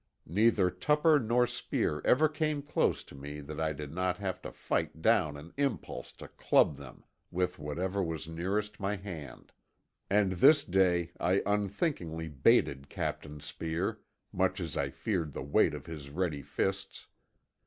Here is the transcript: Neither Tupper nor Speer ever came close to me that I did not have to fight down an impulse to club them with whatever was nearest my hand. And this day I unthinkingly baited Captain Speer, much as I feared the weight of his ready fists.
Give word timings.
Neither 0.25 0.71
Tupper 0.71 1.19
nor 1.19 1.45
Speer 1.45 2.01
ever 2.03 2.27
came 2.27 2.63
close 2.63 3.03
to 3.03 3.13
me 3.13 3.39
that 3.39 3.59
I 3.59 3.71
did 3.71 3.93
not 3.93 4.17
have 4.17 4.41
to 4.41 4.51
fight 4.51 4.99
down 4.99 5.37
an 5.37 5.53
impulse 5.57 6.11
to 6.13 6.27
club 6.27 6.77
them 6.77 7.03
with 7.29 7.59
whatever 7.59 8.01
was 8.01 8.27
nearest 8.27 8.79
my 8.79 8.95
hand. 8.95 9.51
And 10.09 10.31
this 10.31 10.63
day 10.63 11.11
I 11.19 11.43
unthinkingly 11.45 12.29
baited 12.29 12.89
Captain 12.89 13.41
Speer, 13.41 13.99
much 14.33 14.59
as 14.59 14.75
I 14.75 14.89
feared 14.89 15.33
the 15.33 15.43
weight 15.43 15.75
of 15.75 15.85
his 15.85 16.09
ready 16.09 16.41
fists. 16.41 17.05